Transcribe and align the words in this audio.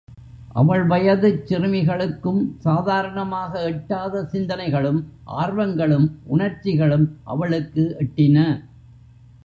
அவள் 0.53 0.83
வயதுச் 0.87 1.43
சிறுமிகளுக்கும் 1.45 2.39
சாதாரணமாக 2.57 3.61
எட்டாத 3.61 4.23
சிந்தனைகளும், 4.31 4.99
ஆர்வங்களும், 5.37 6.07
உணர்ச்சிகளும் 6.27 7.07
அவளுக்கு 7.23 7.95
எட்டின. 7.99 8.37